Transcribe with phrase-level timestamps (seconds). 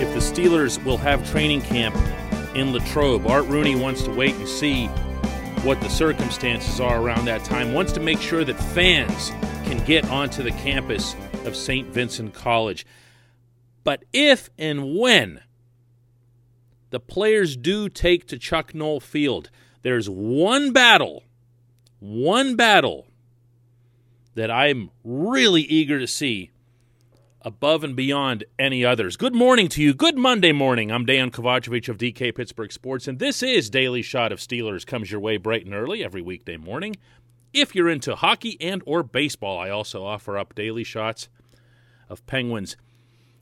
[0.00, 1.96] if the Steelers will have training camp
[2.54, 3.26] in Latrobe.
[3.26, 4.86] Art Rooney wants to wait and see
[5.64, 9.30] what the circumstances are around that time, wants to make sure that fans
[9.64, 11.88] can get onto the campus of St.
[11.88, 12.84] Vincent College.
[13.84, 15.40] But if and when
[16.90, 19.50] the players do take to Chuck Noll Field,
[19.82, 21.24] there's one battle,
[22.00, 23.06] one battle
[24.34, 26.50] that I'm really eager to see
[27.46, 29.16] above and beyond any others.
[29.16, 29.94] Good morning to you.
[29.94, 30.90] Good Monday morning.
[30.90, 34.84] I'm Dan Kovacevic of DK Pittsburgh Sports, and this is Daily Shot of Steelers.
[34.84, 36.96] Comes your way bright and early every weekday morning.
[37.52, 41.28] If you're into hockey and or baseball, I also offer up daily shots
[42.08, 42.76] of Penguins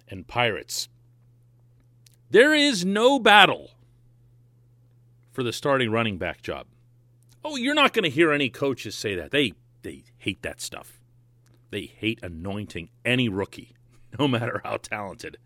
[0.07, 0.91] and Pirates.
[2.29, 3.71] There is no battle
[5.33, 6.67] for the starting running back job.
[7.43, 9.31] Oh, you're not going to hear any coaches say that.
[9.31, 11.01] They they hate that stuff.
[11.71, 13.75] They hate anointing any rookie
[14.19, 15.39] no matter how talented.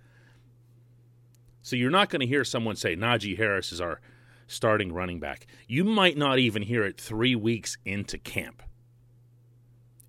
[1.63, 4.01] So you're not going to hear someone say Najee Harris is our
[4.47, 5.47] starting running back.
[5.67, 8.63] You might not even hear it three weeks into camp.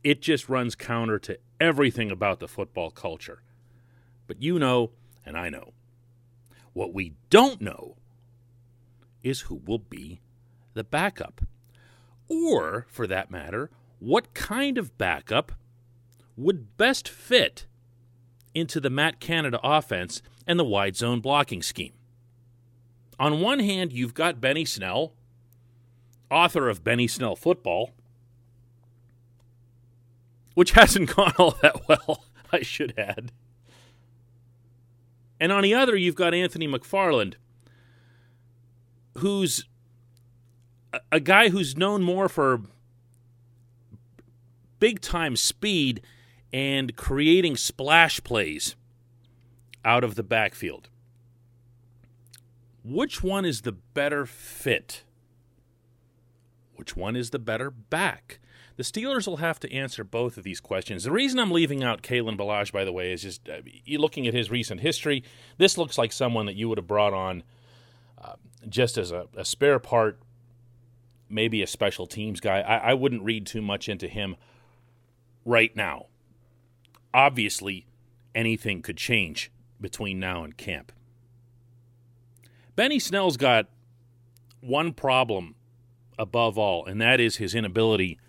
[0.03, 3.43] It just runs counter to everything about the football culture.
[4.27, 4.91] But you know,
[5.25, 5.73] and I know.
[6.73, 7.97] What we don't know
[9.21, 10.21] is who will be
[10.73, 11.41] the backup.
[12.29, 15.51] Or, for that matter, what kind of backup
[16.37, 17.65] would best fit
[18.59, 21.93] into the Matt Canada offense and the wide zone blocking scheme.
[23.19, 25.13] On one hand, you've got Benny Snell,
[26.31, 27.91] author of Benny Snell Football,
[30.53, 33.31] which hasn't gone all that well, I should add.
[35.39, 37.35] And on the other, you've got Anthony McFarland,
[39.17, 39.65] who's
[41.11, 42.61] a guy who's known more for
[44.79, 46.01] big time speed
[46.51, 48.75] and creating splash plays
[49.85, 50.89] out of the backfield.
[52.83, 55.03] Which one is the better fit?
[56.75, 58.39] Which one is the better back?
[58.77, 61.03] The Steelers will have to answer both of these questions.
[61.03, 63.57] The reason I'm leaving out Kalen Ballage, by the way, is just uh,
[63.97, 65.23] looking at his recent history.
[65.57, 67.43] This looks like someone that you would have brought on
[68.17, 68.35] uh,
[68.69, 70.19] just as a, a, spare part,
[71.27, 72.61] maybe a special teams guy.
[72.61, 74.37] I, I wouldn't read too much into him
[75.43, 76.05] right now
[77.13, 77.87] obviously
[78.35, 80.91] anything could change between now and camp.
[82.75, 83.67] Benny Snell's got
[84.61, 85.55] one problem
[86.17, 88.19] above all, and that is his inability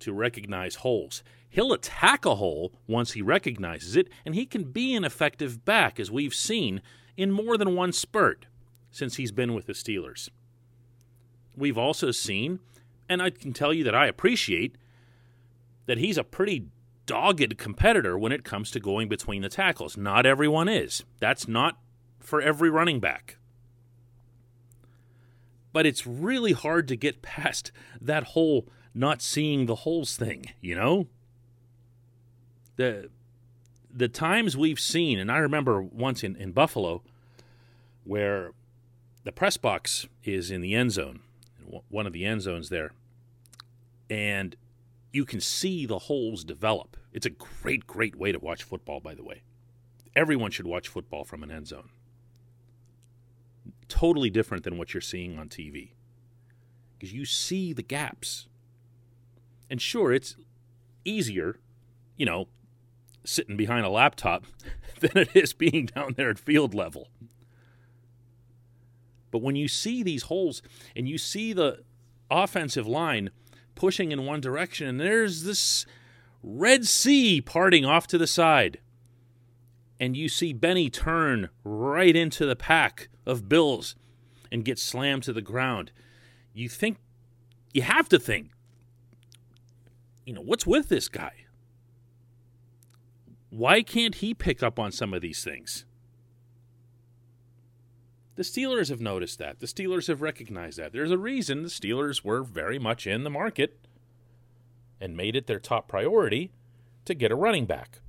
[0.00, 1.22] to recognize holes.
[1.48, 5.98] He'll attack a hole once he recognizes it, and he can be an effective back,
[5.98, 6.82] as we've seen
[7.16, 8.46] in more than one spurt
[8.90, 10.28] since he's been with the Steelers.
[11.56, 12.60] We've also seen,
[13.08, 14.76] and I can tell you that I appreciate,
[15.86, 16.66] that he's a pretty
[17.06, 19.96] dogged competitor when it comes to going between the tackles.
[19.96, 21.04] Not everyone is.
[21.20, 21.78] That's not
[22.18, 23.38] for every running back.
[25.72, 30.74] But it's really hard to get past that whole not seeing the holes thing, you
[30.74, 31.06] know?
[32.76, 33.10] The
[33.94, 37.02] the times we've seen, and I remember once in, in Buffalo
[38.04, 38.52] where
[39.24, 41.20] the press box is in the end zone,
[41.88, 42.92] one of the end zones there,
[44.10, 44.54] and
[45.12, 46.96] you can see the holes develop.
[47.12, 49.42] It's a great, great way to watch football, by the way.
[50.14, 51.90] Everyone should watch football from an end zone.
[53.88, 55.92] Totally different than what you're seeing on TV.
[56.94, 58.48] Because you see the gaps.
[59.70, 60.36] And sure, it's
[61.04, 61.58] easier,
[62.16, 62.48] you know,
[63.24, 64.44] sitting behind a laptop
[65.00, 67.08] than it is being down there at field level.
[69.30, 70.62] But when you see these holes
[70.94, 71.82] and you see the
[72.30, 73.30] offensive line
[73.76, 75.86] pushing in one direction, and there's this
[76.42, 78.80] Red Sea parting off to the side.
[80.00, 83.94] And you see Benny turn right into the pack of Bills
[84.50, 85.92] and get slammed to the ground.
[86.52, 86.98] You think,
[87.72, 88.50] you have to think,
[90.24, 91.32] you know, what's with this guy?
[93.50, 95.86] Why can't he pick up on some of these things?
[98.36, 99.60] The Steelers have noticed that.
[99.60, 100.92] The Steelers have recognized that.
[100.92, 103.78] There's a reason the Steelers were very much in the market
[105.00, 106.52] and made it their top priority
[107.06, 108.00] to get a running back.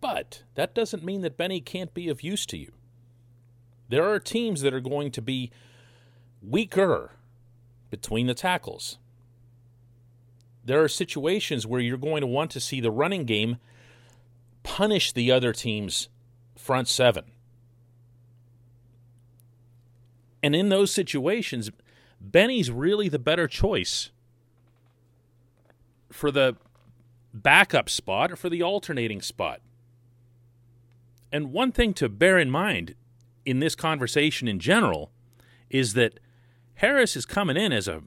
[0.00, 2.72] But that doesn't mean that Benny can't be of use to you.
[3.90, 5.50] There are teams that are going to be
[6.42, 7.12] weaker
[7.90, 8.98] between the tackles.
[10.64, 13.58] There are situations where you're going to want to see the running game
[14.62, 16.08] punish the other team's
[16.64, 17.24] front seven.
[20.42, 21.70] And in those situations,
[22.18, 24.10] Benny's really the better choice
[26.10, 26.56] for the
[27.34, 29.60] backup spot or for the alternating spot.
[31.30, 32.94] And one thing to bear in mind
[33.44, 35.12] in this conversation in general
[35.68, 36.18] is that
[36.76, 38.02] Harris is coming in as a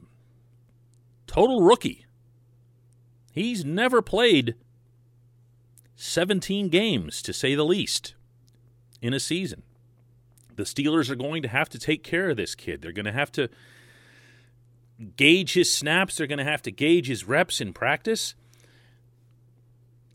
[1.28, 2.06] total rookie.
[3.32, 4.56] He's never played
[5.94, 8.14] 17 games, to say the least,
[9.00, 9.62] in a season.
[10.56, 12.82] The Steelers are going to have to take care of this kid.
[12.82, 13.48] They're going to have to
[15.16, 18.34] gauge his snaps, they're going to have to gauge his reps in practice.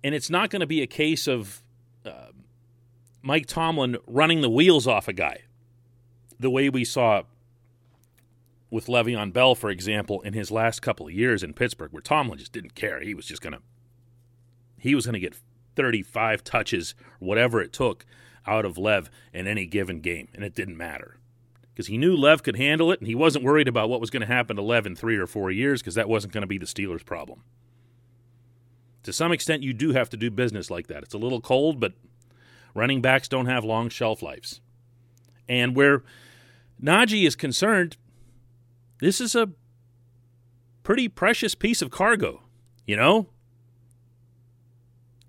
[0.03, 1.63] And it's not going to be a case of
[2.05, 2.27] uh,
[3.21, 5.43] Mike Tomlin running the wheels off a guy
[6.37, 7.23] the way we saw
[8.69, 12.39] with Le'Veon Bell, for example, in his last couple of years in Pittsburgh, where Tomlin
[12.39, 12.99] just didn't care.
[13.01, 13.61] He was just going to
[14.77, 15.37] he was going to get
[15.77, 18.05] 35 touches, whatever it took,
[18.45, 21.17] out of Lev in any given game, and it didn't matter
[21.73, 24.21] because he knew Lev could handle it, and he wasn't worried about what was going
[24.21, 26.59] to happen to Lev in three or four years because that wasn't going to be
[26.59, 27.41] the Steelers' problem.
[29.03, 31.03] To some extent, you do have to do business like that.
[31.03, 31.93] It's a little cold, but
[32.75, 34.61] running backs don't have long shelf lives.
[35.49, 36.03] And where
[36.81, 37.97] Najee is concerned,
[38.99, 39.49] this is a
[40.83, 42.43] pretty precious piece of cargo,
[42.85, 43.27] you know?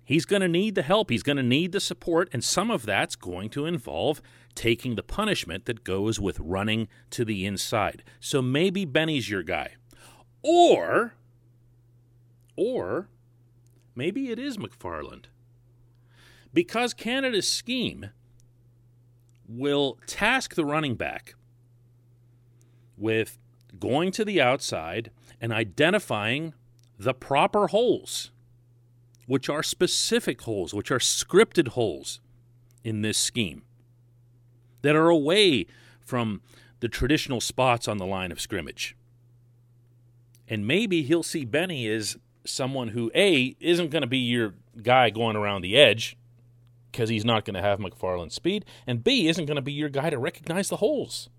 [0.05, 1.09] He's going to need the help.
[1.09, 4.21] He's going to need the support, and some of that's going to involve
[4.53, 8.03] taking the punishment that goes with running to the inside.
[8.19, 9.73] So maybe Benny's your guy.
[10.43, 11.15] Or,
[12.55, 13.09] or
[13.95, 15.25] maybe it is McFarland.
[16.53, 18.11] Because Canada's scheme
[19.47, 21.33] will task the running back
[22.95, 23.39] with
[23.79, 25.09] going to the outside
[25.41, 26.53] and identifying
[26.97, 28.31] the proper holes
[29.25, 32.19] which are specific holes, which are scripted holes
[32.83, 33.63] in this scheme
[34.81, 35.65] that are away
[35.99, 36.41] from
[36.79, 38.95] the traditional spots on the line of scrimmage.
[40.47, 45.09] And maybe he'll see Benny as someone who, A, isn't going to be your guy
[45.09, 46.15] going around the edge
[46.91, 49.89] because he's not going to have McFarland's speed, and B, isn't going to be your
[49.89, 51.29] guy to recognize the holes.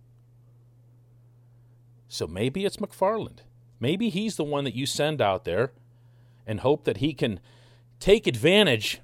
[2.09, 3.39] So maybe it's McFarland.
[3.81, 5.73] Maybe he's the one that you send out there
[6.47, 7.41] and hope that he can
[7.99, 9.01] take advantage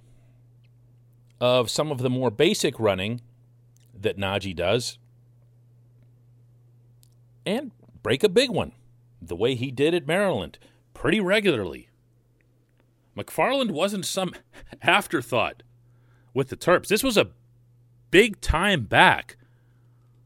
[1.40, 3.20] of some of the more basic running
[3.94, 4.98] that Najee does
[7.44, 7.72] and
[8.02, 8.72] break a big one
[9.20, 10.58] the way he did at Maryland
[10.94, 11.88] pretty regularly.
[13.16, 14.34] McFarland wasn't some
[14.82, 15.62] afterthought
[16.34, 16.88] with the Terps.
[16.88, 17.30] This was a
[18.10, 19.36] big time back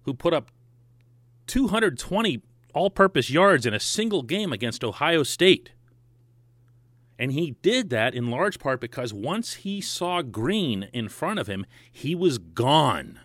[0.02, 0.50] who put up
[1.46, 2.42] 220
[2.74, 5.70] all purpose yards in a single game against Ohio State.
[7.18, 11.46] And he did that in large part because once he saw green in front of
[11.46, 13.20] him, he was gone.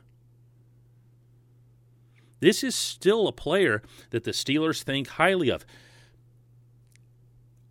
[2.40, 5.66] This is still a player that the Steelers think highly of.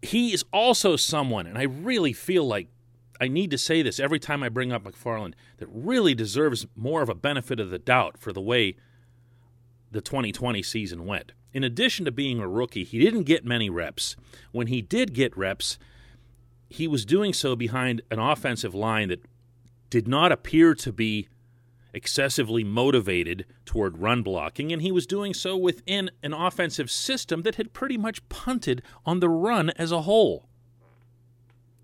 [0.02, 2.69] He is also someone, and I really feel like
[3.20, 7.02] I need to say this every time I bring up McFarland, that really deserves more
[7.02, 8.76] of a benefit of the doubt for the way
[9.90, 11.32] the 2020 season went.
[11.52, 14.16] In addition to being a rookie, he didn't get many reps.
[14.52, 15.78] When he did get reps,
[16.70, 19.25] he was doing so behind an offensive line that
[19.90, 21.28] did not appear to be
[21.93, 27.56] excessively motivated toward run blocking, and he was doing so within an offensive system that
[27.56, 30.47] had pretty much punted on the run as a whole.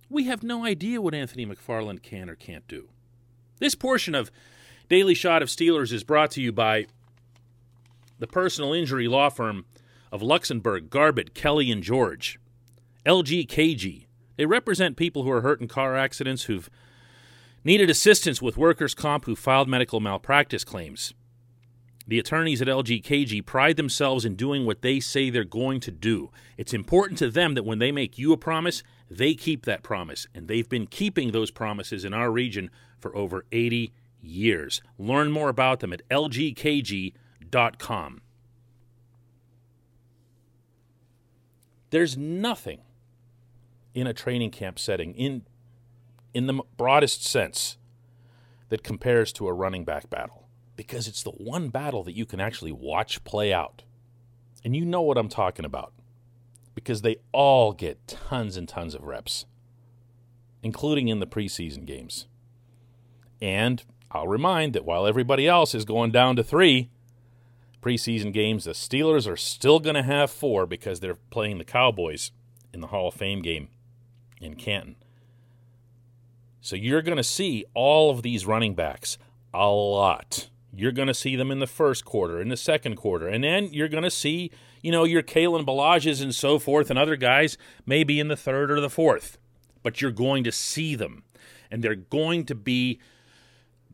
[0.08, 2.88] We have no idea what Anthony McFarland can or can't do.
[3.58, 4.30] This portion of
[4.88, 6.86] Daily Shot of Steelers is brought to you by
[8.20, 9.64] the personal injury law firm
[10.12, 12.38] of Luxenberg, Garbett, Kelly, and George.
[13.04, 14.05] LGKG,
[14.36, 16.70] they represent people who are hurt in car accidents who've
[17.64, 21.14] needed assistance with workers' comp who filed medical malpractice claims.
[22.08, 26.30] The attorneys at LGKG pride themselves in doing what they say they're going to do.
[26.56, 30.28] It's important to them that when they make you a promise, they keep that promise,
[30.32, 34.80] and they've been keeping those promises in our region for over 80 years.
[34.98, 37.12] Learn more about them at lgkg.com.
[41.90, 42.80] There's nothing
[43.96, 45.42] in a training camp setting in
[46.34, 47.78] in the broadest sense
[48.68, 52.38] that compares to a running back battle because it's the one battle that you can
[52.38, 53.84] actually watch play out.
[54.62, 55.94] And you know what I'm talking about
[56.74, 59.46] because they all get tons and tons of reps,
[60.62, 62.26] including in the preseason games.
[63.40, 66.90] And I'll remind that while everybody else is going down to three
[67.80, 72.30] preseason games, the Steelers are still going to have four because they're playing the Cowboys
[72.74, 73.68] in the Hall of Fame game
[74.40, 74.96] in Canton.
[76.60, 79.18] So you're going to see all of these running backs
[79.54, 80.48] a lot.
[80.74, 83.72] You're going to see them in the first quarter, in the second quarter, and then
[83.72, 84.50] you're going to see,
[84.82, 88.70] you know, your Kalen Ballages and so forth, and other guys maybe in the third
[88.70, 89.38] or the fourth.
[89.82, 91.22] But you're going to see them,
[91.70, 92.98] and they're going to be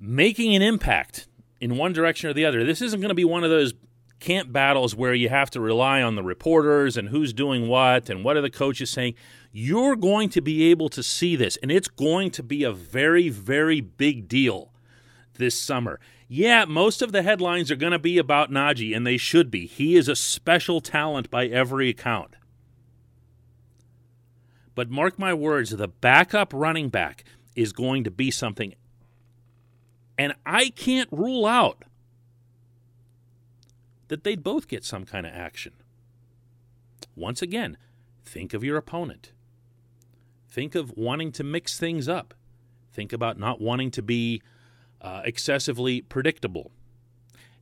[0.01, 1.29] making an impact
[1.61, 2.65] in one direction or the other.
[2.65, 3.75] This isn't going to be one of those
[4.23, 8.25] camp battles where you have to rely on the reporters and who's doing what and
[8.25, 9.15] what are the coaches saying.
[9.51, 13.29] You're going to be able to see this, and it's going to be a very,
[13.29, 14.73] very big deal
[15.35, 16.01] this summer.
[16.29, 19.67] Yeah, most of the headlines are going to be about Najee, and they should be.
[19.67, 22.37] He is a special talent by every account.
[24.75, 27.25] But mark my words, the backup running back
[27.55, 28.75] is going to be something.
[30.17, 31.85] And I can't rule out
[34.13, 35.73] that they'd both get some kind of action.
[37.17, 37.79] Once again,
[38.23, 39.33] think of your opponent.
[40.51, 42.35] Think of wanting to mix things up.
[42.93, 44.43] Think about not wanting to be
[45.01, 46.73] uh, excessively predictable.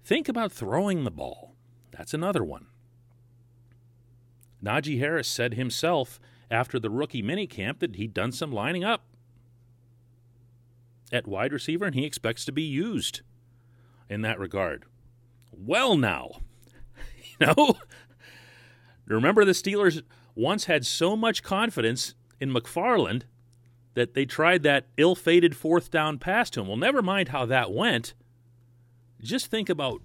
[0.05, 1.55] Think about throwing the ball.
[1.93, 2.67] That's another one.
[4.61, 6.19] Najee Harris said himself
[6.51, 9.05] after the rookie minicamp that he'd done some lining up
[11.13, 13.21] at wide receiver and he expects to be used
[14.09, 14.87] in that regard.
[15.63, 16.41] Well, now,
[17.41, 17.77] you know,
[19.07, 20.03] remember the Steelers
[20.35, 23.23] once had so much confidence in McFarland
[23.95, 26.69] that they tried that ill fated fourth down pass to him.
[26.69, 28.15] Well, never mind how that went.
[29.21, 30.01] Just think about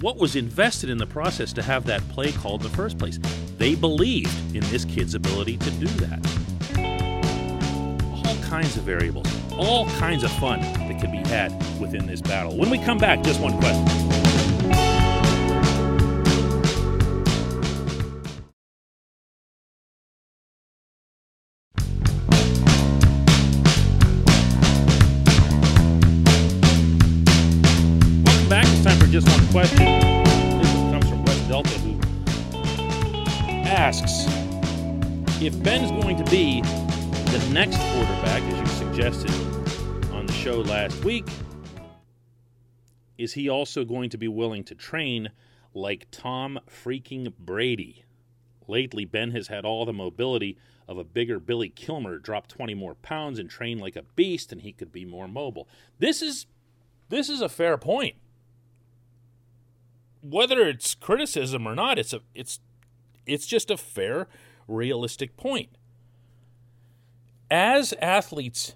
[0.00, 3.18] what was invested in the process to have that play called in the first place.
[3.56, 6.24] They believed in this kid's ability to do that.
[8.26, 11.50] All kinds of variables, all kinds of fun that can be had
[11.80, 12.56] within this battle.
[12.56, 14.05] When we come back, just one question.
[29.22, 29.86] Just one question.
[30.58, 31.98] This comes from West Delta, who
[33.66, 34.26] asks
[35.40, 39.30] if Ben's going to be the next quarterback, as you suggested
[40.12, 41.26] on the show last week,
[43.16, 45.30] is he also going to be willing to train
[45.72, 48.04] like Tom freaking Brady?
[48.68, 52.96] Lately, Ben has had all the mobility of a bigger Billy Kilmer, drop 20 more
[52.96, 55.66] pounds and train like a beast, and he could be more mobile.
[55.98, 56.44] This is
[57.08, 58.16] this is a fair point.
[60.28, 62.60] Whether it's criticism or not, it's a it's
[63.26, 64.28] it's just a fair,
[64.66, 65.70] realistic point.
[67.50, 68.74] As athletes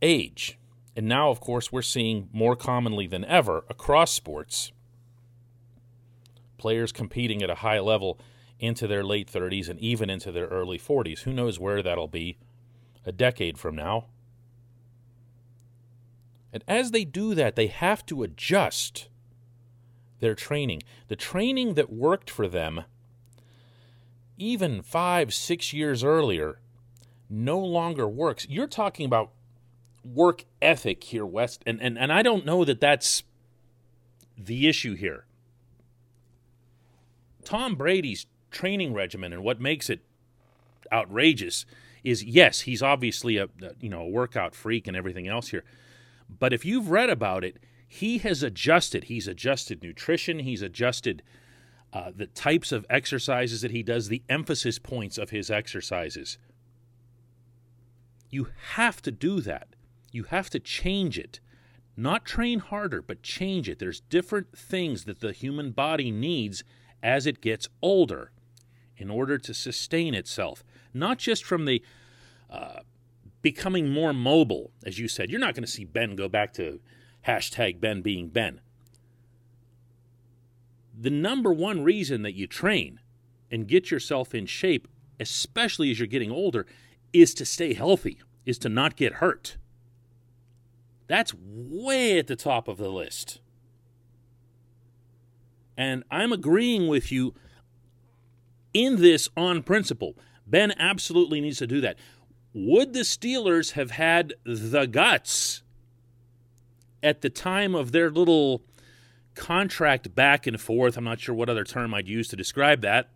[0.00, 0.58] age,
[0.96, 4.72] and now of course we're seeing more commonly than ever across sports,
[6.58, 8.18] players competing at a high level
[8.58, 11.20] into their late 30s and even into their early 40s.
[11.20, 12.38] Who knows where that'll be
[13.04, 14.06] a decade from now?
[16.52, 19.08] And as they do that, they have to adjust
[20.22, 20.82] their training.
[21.08, 22.84] The training that worked for them
[24.38, 26.60] even five, six years earlier
[27.28, 28.46] no longer works.
[28.48, 29.32] You're talking about
[30.04, 33.24] work ethic here, West, and, and, and I don't know that that's
[34.38, 35.26] the issue here.
[37.44, 40.00] Tom Brady's training regimen and what makes it
[40.92, 41.66] outrageous
[42.04, 43.48] is yes, he's obviously a
[43.80, 45.64] you know a workout freak and everything else here.
[46.28, 47.58] But if you've read about it,
[47.92, 49.04] he has adjusted.
[49.04, 50.38] He's adjusted nutrition.
[50.38, 51.22] He's adjusted
[51.92, 56.38] uh, the types of exercises that he does, the emphasis points of his exercises.
[58.30, 59.76] You have to do that.
[60.10, 61.40] You have to change it.
[61.94, 63.78] Not train harder, but change it.
[63.78, 66.64] There's different things that the human body needs
[67.02, 68.32] as it gets older
[68.96, 71.82] in order to sustain itself, not just from the
[72.48, 72.80] uh,
[73.42, 75.30] becoming more mobile, as you said.
[75.30, 76.80] You're not going to see Ben go back to
[77.26, 78.60] hashtag Ben being Ben.
[80.98, 83.00] The number one reason that you train
[83.50, 84.88] and get yourself in shape,
[85.18, 86.66] especially as you're getting older,
[87.12, 89.56] is to stay healthy, is to not get hurt.
[91.06, 93.40] That's way at the top of the list.
[95.76, 97.34] And I'm agreeing with you
[98.72, 100.16] in this on principle.
[100.46, 101.98] Ben absolutely needs to do that.
[102.54, 105.62] Would the Steelers have had the guts
[107.02, 108.62] at the time of their little
[109.34, 110.96] contract back and forth?
[110.96, 113.10] I'm not sure what other term I'd use to describe that.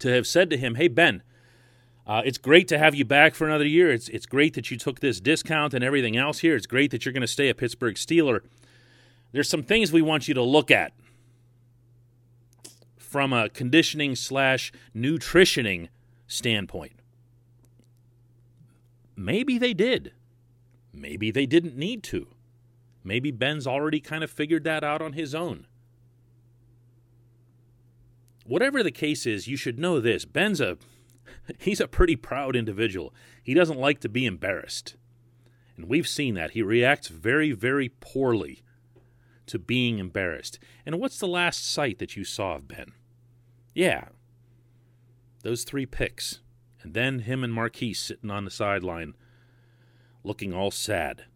[0.00, 1.22] To have said to him, hey, Ben,
[2.06, 3.90] uh, it's great to have you back for another year.
[3.90, 6.54] It's, it's great that you took this discount and everything else here.
[6.54, 8.40] It's great that you're going to stay a Pittsburgh Steeler.
[9.32, 10.92] There's some things we want you to look at
[12.96, 15.88] from a conditioning slash nutritioning
[16.26, 16.92] standpoint.
[19.16, 20.12] Maybe they did.
[20.92, 22.28] Maybe they didn't need to.
[23.06, 25.68] Maybe Ben's already kind of figured that out on his own.
[28.44, 30.24] Whatever the case is, you should know this.
[30.24, 30.76] Ben's a
[31.60, 33.14] he's a pretty proud individual.
[33.44, 34.96] He doesn't like to be embarrassed.
[35.76, 36.52] And we've seen that.
[36.52, 38.62] He reacts very, very poorly
[39.46, 40.58] to being embarrassed.
[40.84, 42.92] And what's the last sight that you saw of Ben?
[43.72, 44.06] Yeah,
[45.44, 46.40] those three picks.
[46.82, 49.14] And then him and Maurkice sitting on the sideline
[50.24, 51.26] looking all sad.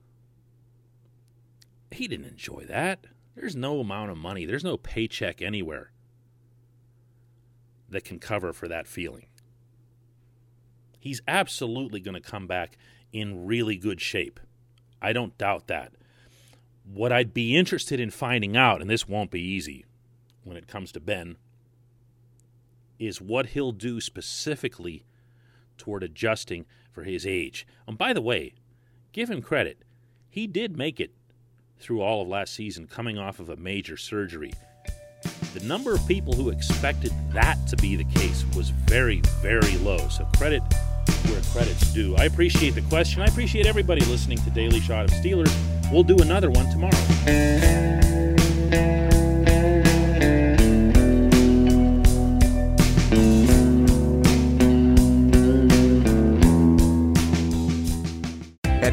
[1.91, 3.07] He didn't enjoy that.
[3.35, 5.93] There's no amount of money, there's no paycheck anywhere
[7.89, 9.27] that can cover for that feeling.
[10.99, 12.77] He's absolutely going to come back
[13.13, 14.39] in really good shape.
[15.01, 15.93] I don't doubt that.
[16.85, 19.85] What I'd be interested in finding out, and this won't be easy
[20.45, 21.37] when it comes to Ben,
[22.99, 25.05] is what he'll do specifically
[25.79, 27.67] toward adjusting for his age.
[27.87, 28.53] And by the way,
[29.13, 29.83] give him credit.
[30.29, 31.15] He did make it
[31.81, 34.53] through all of last season coming off of a major surgery.
[35.55, 39.99] The number of people who expected that to be the case was very, very low.
[40.09, 40.63] So credit
[41.27, 42.17] where credit's due.
[42.17, 43.23] I appreciate the question.
[43.23, 45.55] I appreciate everybody listening to Daily Shot of Steelers.
[45.91, 48.00] We'll do another one tomorrow.